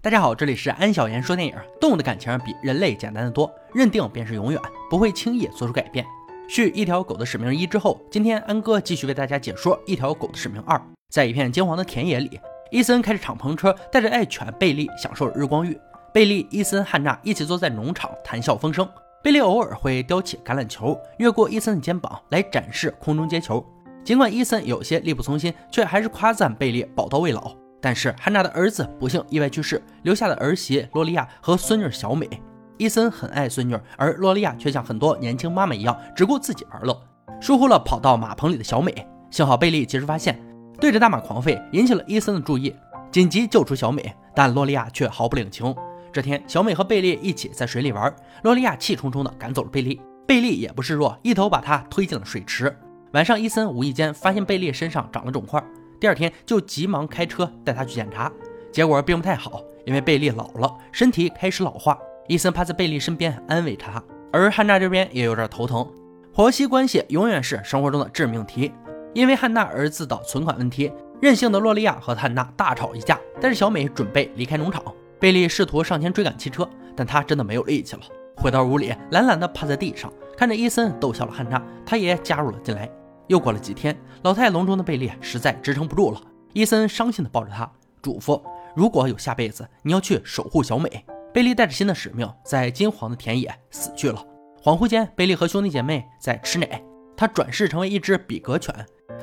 [0.00, 1.52] 大家好，这里是安小言说电影。
[1.80, 6.06] 动物的感情比人类简单的多，认定便是永远，不会轻易做出改变。
[6.48, 10.80] 续一条狗的使命一之后，今天安哥继续为大家解说一条狗的使命二。
[11.10, 12.38] 在一片金黄的田野里，
[12.70, 15.76] 伊森开着敞篷车，带着爱犬贝利享受日光浴。
[16.14, 18.88] 贝利、伊森、汉娜一起坐在农场，谈笑风生。
[19.20, 23.66] 贝利偶尔会叼起橄榄球，越过伊森的肩膀来展示空中接球。
[24.04, 27.52] 尽管伊森有些力不从心，却还是夸赞贝利宝刀未老。
[27.80, 32.28] 但是汉娜的儿子不幸意外去世，留下的儿媳洛莉亚和孙女小美。
[32.76, 37.00] 伊森很爱孙女，而洛莉亚却像很多年轻妈妈一样，只顾自己玩乐，
[37.40, 39.06] 疏忽了跑到马棚里的小美。
[39.30, 40.40] 幸好贝利及时发现，
[40.80, 42.74] 对着大马狂吠，引起了伊森的注意，
[43.10, 44.14] 紧急救出小美。
[44.34, 45.74] 但洛莉亚却毫不领情。
[46.12, 48.14] 这天，小美和贝利一起在水里玩，
[48.44, 52.74] 洛莉亚气冲冲地赶走了贝利，贝利也不示弱，一头把她推进了水池。
[53.12, 55.60] 晚上，伊森无意间发现贝利身上长了肿块。
[56.00, 58.30] 第二天就急忙开车带他去检查，
[58.70, 61.98] 结果并不太好，因为贝利老了，身体开始老化。
[62.28, 65.90] 伊森趴在贝利身边安慰他，而汉娜这边也有点头疼。
[66.32, 68.70] 婆媳关系永远是生活中的致命题，
[69.14, 74.82] 因为汉娜儿子的存款问题，任性的洛莉亚和汉娜大吵一架，带着小美准备离开农场。
[75.18, 78.02] 贝利试图上前追赶汽车，但他真的没有力气了，
[78.36, 82.88] 回到屋里懒懒地趴在地上，看着伊森逗笑了汉娜，他也加入了进来。
[83.28, 86.20] 又过了几天，老态龙钟的贝利实在支撑不住了。
[86.54, 87.70] 伊森伤心地抱着他，
[88.02, 88.42] 嘱咐
[88.74, 94.24] ：“如果有下辈子，你要去守护小美。”贝利带着新的使命，在金黄的田野死去了。
[94.62, 96.82] 恍惚间，贝利和兄弟姐妹在吃奶。
[97.16, 98.74] 他转世成为一只比格犬，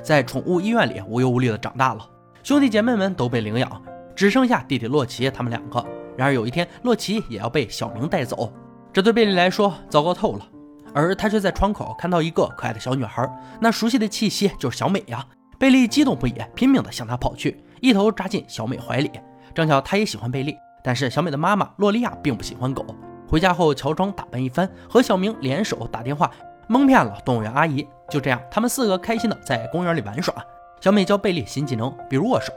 [0.03, 2.07] 在宠物医院里无忧无虑地长大了。
[2.43, 3.81] 兄弟姐妹们都被领养，
[4.15, 5.83] 只剩下弟弟洛奇他们两个。
[6.15, 8.53] 然而有一天，洛奇也要被小明带走，
[8.93, 10.47] 这对贝利来说糟糕透了。
[10.95, 13.29] 而他却在窗口看到一个可爱的小女孩，
[13.59, 15.25] 那熟悉的气息就是小美呀！
[15.59, 19.11] 贝利激动不已，拼命地向她跑去，一头扎进小美怀里。
[19.53, 22.85] 正巧他也喜欢贝利，但是小美的妈妈洛莉亚并不喜欢狗。
[23.27, 26.31] 回家后乔装打扮一番，和小明联手打电话
[26.67, 27.85] 蒙骗了动物园阿姨。
[28.09, 30.33] 就这样，他们四个开心地在公园里玩耍。
[30.79, 32.53] 小美教贝利新技能，比如握手。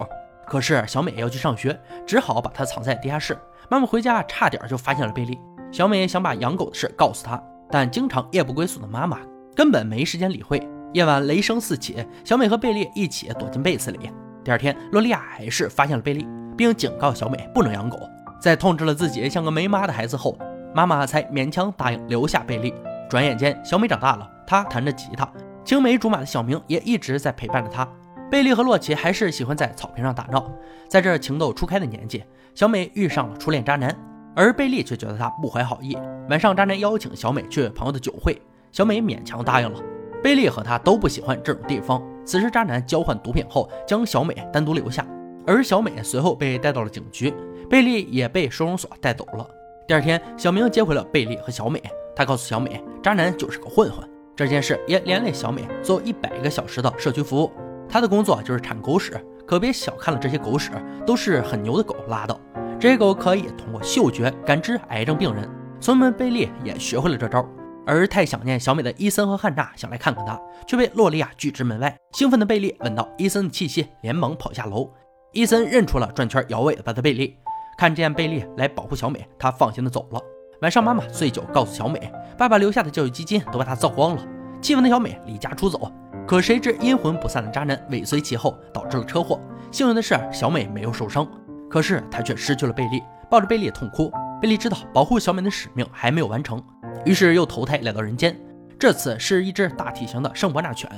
[0.46, 1.76] 可是小美要去上学，
[2.06, 3.36] 只好把她藏在地下室。
[3.68, 5.38] 妈妈回家差点就发现了贝利。
[5.72, 7.42] 小美想把养狗的事告诉他。
[7.70, 9.18] 但经常夜不归宿的妈妈
[9.54, 10.60] 根本没时间理会。
[10.94, 14.10] 夜晚雷声四起，小美和贝利一起躲进被子里。
[14.42, 16.26] 第二天，洛莉亚还是发现了贝利，
[16.56, 17.98] 并警告小美不能养狗。
[18.40, 20.38] 在痛斥了自己像个没妈的孩子后，
[20.74, 22.72] 妈妈才勉强答应留下贝利。
[23.10, 25.30] 转眼间，小美长大了，她弹着吉他，
[25.64, 27.86] 青梅竹马的小明也一直在陪伴着她。
[28.30, 30.50] 贝利和洛奇还是喜欢在草坪上打闹。
[30.88, 32.24] 在这情窦初开的年纪，
[32.54, 33.94] 小美遇上了初恋渣男。
[34.38, 35.98] 而贝利却觉得他不怀好意。
[36.30, 38.40] 晚上，渣男邀请小美去朋友的酒会，
[38.70, 39.80] 小美勉强答应了。
[40.22, 42.00] 贝利和他都不喜欢这种地方。
[42.24, 45.04] 此时，渣男交换毒品后，将小美单独留下，
[45.44, 47.34] 而小美随后被带到了警局，
[47.68, 49.44] 贝利也被收容所带走了。
[49.88, 51.82] 第二天，小明接回了贝利和小美，
[52.14, 54.08] 他告诉小美，渣男就是个混混。
[54.36, 57.50] 这件事也连累小美做一百个小时的社区服务，
[57.88, 59.20] 他的工作就是铲狗屎。
[59.44, 60.70] 可别小看了这些狗屎，
[61.04, 62.40] 都是很牛的狗拉的。
[62.80, 65.50] 这狗可以通过嗅觉感知癌症病人，
[65.80, 67.44] 村民贝利也学会了这招。
[67.84, 71.96] 而太想念小美的伊森和汉娜想来看看她，却被洛莉亚拒之门外。
[72.12, 74.88] 兴奋的贝利闻到伊森的气息，连忙跑下楼。
[75.32, 77.36] 伊森认出了转圈摇尾巴的贝利，
[77.76, 80.20] 看见贝利来保护小美，他放心的走了。
[80.62, 84.24] 晚上，妈妈醉酒告诉小美，爸爸留下的教育基金都被他造光了。
[84.60, 85.90] 气愤的小美离家出走，
[86.28, 89.40] 可谁知阴魂不散的渣男尾随其后，导致了车祸。
[89.72, 91.26] 幸运的是，小美没有受伤。
[91.68, 94.10] 可是他却失去了贝利，抱着贝利痛哭。
[94.40, 96.62] 贝利知道保护小美的使命还没有完成，
[97.04, 98.38] 于是又投胎来到人间。
[98.78, 100.88] 这次是一只大体型的圣伯纳犬，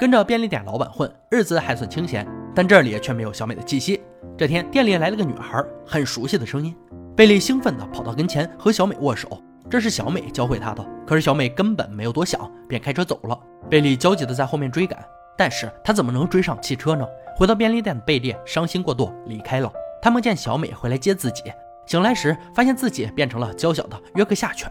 [0.00, 2.26] 跟着便利店老板混，日子还算清闲。
[2.54, 4.00] 但这里却没有小美的气息。
[4.36, 6.74] 这天店里来了个女孩，很熟悉的声音。
[7.14, 9.40] 贝利兴奋地跑到跟前和小美握手，
[9.70, 10.84] 这是小美教会他的。
[11.06, 13.38] 可是小美根本没有多想，便开车走了。
[13.70, 14.98] 贝利焦急地在后面追赶，
[15.36, 17.06] 但是他怎么能追上汽车呢？
[17.36, 19.70] 回到便利店的贝利伤心过度离开了。
[20.00, 21.42] 他梦见小美回来接自己，
[21.86, 24.70] 醒来时发现自己变成了娇小的约克夏犬，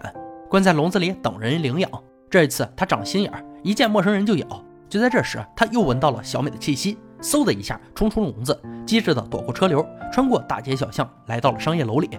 [0.50, 1.90] 关在笼子里等人领养。
[2.30, 4.46] 这一次他长心眼儿，一见陌生人就咬。
[4.90, 12.10] 就在这时，他又闻到了小美的气息，嗖的一下冲出笼子，机智的躲过车流，穿过大街小巷，来到了商业楼里。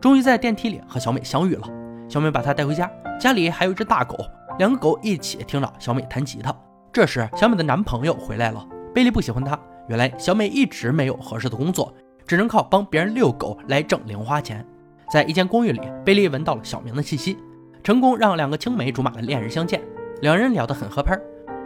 [0.00, 1.68] 终于在电梯里和小美相遇了。
[2.08, 2.90] 小美把他带回家，
[3.20, 4.16] 家里还有一只大狗，
[4.58, 6.54] 两个狗一起听着小美弹吉他。
[6.92, 8.66] 这时，小美的男朋友回来了。
[8.94, 9.58] 贝利不喜欢他，
[9.88, 11.92] 原来小美一直没有合适的工作。
[12.26, 14.66] 只能靠帮别人遛狗来挣零花钱。
[15.10, 17.38] 在一间公寓里，贝利闻到了小明的气息，
[17.84, 19.80] 成功让两个青梅竹马的恋人相见。
[20.22, 21.16] 两人聊得很合拍，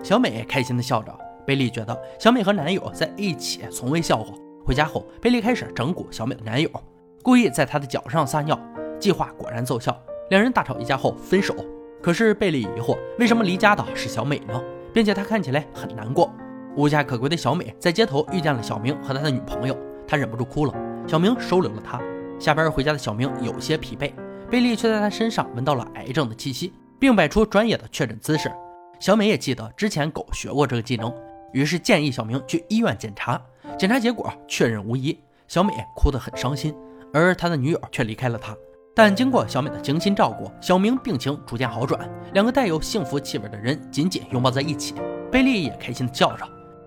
[0.02, 1.12] 小美开心地笑着。
[1.46, 4.38] 贝利觉得小美和男友在一起从未笑过。
[4.64, 6.70] 回家后，贝利开始整蛊小美的男友。
[7.22, 8.58] 故意在他的脚上撒尿，
[8.98, 9.98] 计划果然奏效，
[10.28, 11.54] 两人大吵一架后分手。
[12.02, 14.62] 可是贝利疑惑，为什么离家的是小美呢？
[14.92, 16.30] 并且她看起来很难过。
[16.76, 19.76] 无家可归的小美在街头遇见了小明和他的女朋友，
[20.10, 20.74] 他忍不住哭了。
[21.06, 22.00] 小明收留了他。
[22.40, 24.12] 下班回家的小明有些疲惫，
[24.50, 28.50] 贝利却在他身上闻到了癌症的气息，并摆出专业的确诊姿势。
[28.98, 31.14] 小美也记得之前狗学过这个技能，
[31.52, 33.40] 于是建议小明去医院检查。
[33.78, 35.16] 检查结果确认无疑，
[35.46, 36.74] 小美哭得很伤心，
[37.12, 38.56] 而他的女友却离开了他。
[38.94, 44.94] 但经过小美的精心照顾，小明病情逐渐好转，两个带有幸福气味的人紧紧拥抱在一起。
[45.30, 46.44] 贝利也开心地叫着。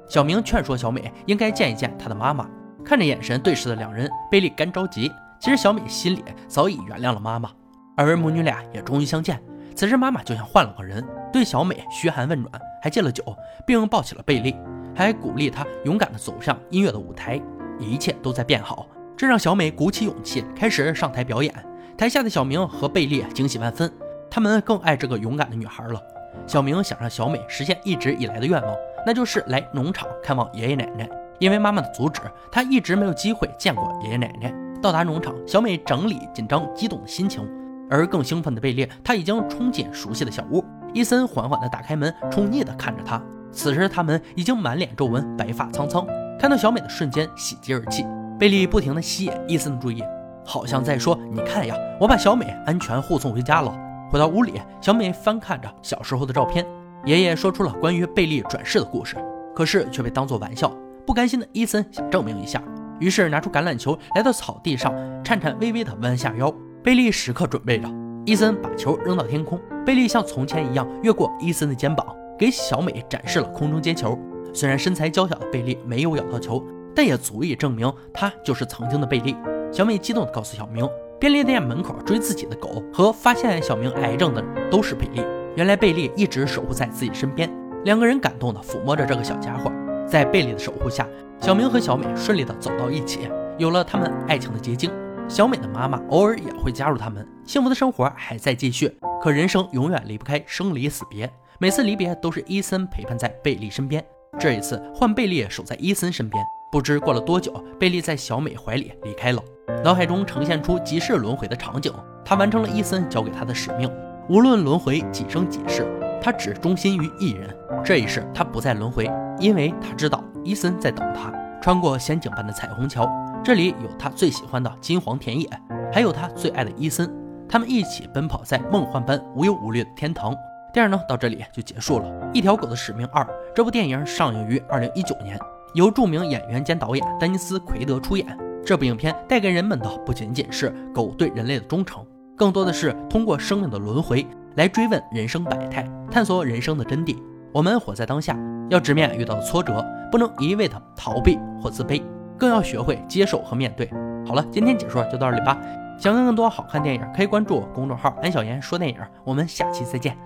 [0.10, 2.50] 小明劝说小美应该见一见他的妈妈。
[2.86, 5.12] 看着眼神对视的两人，贝利干着急。
[5.40, 7.50] 其实小美心里早已原谅了妈妈，
[7.98, 9.42] 而母女俩也终于相见。
[9.76, 12.52] 此时妈妈就像换了个人，对小美嘘寒问暖，
[12.82, 13.24] 还借了酒，
[13.66, 14.56] 并抱起了贝利，
[14.96, 17.42] 还鼓励她勇敢地走向音乐的舞台。
[17.80, 18.88] 一切都在变好，
[19.18, 21.54] 这让小美鼓起勇气开始上台表演。
[21.98, 23.92] 台下的小明和贝利惊喜万分，
[24.30, 26.00] 他们更爱这个勇敢的女孩了。
[26.48, 28.76] 小明想让小美实现一直以来的愿望，
[29.06, 31.10] 那就是来农场看望爷爷奶奶。
[31.44, 34.50] 因为妈妈的阻止，他一直没有机会见过爷爷奶奶。
[34.82, 37.46] 到达农场，小美整理紧张激动的心情，
[37.90, 40.64] 而更兴奋的贝利，他已经冲进熟悉的小屋。
[40.94, 43.22] 伊森缓缓地打开门，宠溺地看着他。
[43.52, 46.08] 此时他们已经满脸皱纹，白发苍苍。
[46.40, 48.06] 看到小美的瞬间，喜极而泣。
[48.40, 50.02] 贝利不停地吸引伊森的注意，
[50.46, 53.78] 好像在说：“你看呀，我把小美安全护送回家了。”
[54.10, 56.66] 回到屋里，小美翻看着小时候的照片。
[57.04, 59.18] 爷爷说出了关于贝利转世的故事，
[59.54, 60.74] 可是却被当作玩笑。
[61.06, 62.62] 不甘心的伊森想证明一下，
[63.00, 66.54] 于是拿出橄榄球，来到草地上，颤颤巍巍地弯下腰。
[66.84, 67.88] 贝利时刻准备着。
[68.26, 72.06] 伊森把球扔到天空，贝利像从前一样越过伊森的肩膀，
[72.40, 74.18] 给小美展示了空中接球。
[74.54, 76.66] 虽然身材娇小的贝利没有咬到球，
[76.96, 79.36] 但也足以证明他就是曾经的贝利。
[79.72, 80.88] 小美激动地告诉小明，
[81.20, 85.22] 便利店门口追自己的狗和发现小明癌症的人都是贝利。
[85.56, 87.50] 原来贝利一直守护在自己身边。
[87.84, 89.70] 两个人感动地抚摸着这个小家伙。
[90.08, 91.08] 在贝利的守护下，
[91.40, 94.92] 小明和小美顺利的走到一起，有了他们爱情的结晶。
[95.28, 98.96] 小美的妈妈偶尔也会加入他们，幸福的生活还在继续。
[99.22, 104.04] 可人生永远离不开生离死别，每次离别都是伊森陪伴在贝利身边。
[104.38, 109.42] 这一次换贝利守在伊森身边，不知过了多久，贝利在小美怀里离开了。
[109.84, 111.94] 脑海中呈现出几世轮回的场景，
[112.26, 113.90] 他完成了伊森交给他的使命。
[114.28, 115.86] 无论轮回几生几世，
[116.22, 117.56] 他只忠心于一人。
[117.84, 119.10] 这一世他不再轮回。
[119.40, 121.32] 因为他知道伊森在等他，
[121.62, 123.10] 穿过仙境般的彩虹桥，
[123.44, 125.50] 这里有他最喜欢的金黄田野，
[125.92, 127.10] 还有他最爱的伊森。
[127.48, 130.34] 他们一起奔跑在梦幻般无忧无虑的天堂。
[130.74, 132.06] 电影呢到这里就结束了。
[132.34, 133.24] 《一条狗的使命二》
[133.56, 135.38] 这部电影上映于二零一九年，
[135.76, 138.26] 由著名演员兼导演丹尼斯·奎德出演。
[138.66, 142.04] 这部影片带给人们的不仅仅是狗对人类的忠诚，
[142.36, 144.26] 更多的是通过生命的轮回
[144.56, 147.18] 来追问人生百态，探索人生的真谛。
[147.52, 148.36] 我们活在当下。
[148.70, 152.02] 要直面遇到的挫折，不能一味的逃避或自卑，
[152.38, 153.90] 更要学会接受和面对。
[154.26, 155.58] 好了，今天解说就到这里吧。
[156.00, 158.98] 想看更多好看电影，可以关注公众号“安小言说电影”。
[159.24, 160.18] 我们下期再见。